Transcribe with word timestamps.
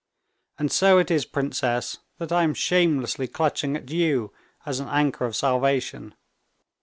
"And 0.57 0.71
so 0.71 0.97
it 0.97 1.11
is, 1.11 1.25
princess, 1.25 1.99
that 2.17 2.31
I 2.31 2.41
am 2.41 2.55
shamelessly 2.55 3.27
clutching 3.27 3.75
at 3.77 3.91
you 3.91 4.33
as 4.65 4.79
an 4.79 4.87
anchor 4.87 5.25
of 5.25 5.35
salvation. 5.35 6.15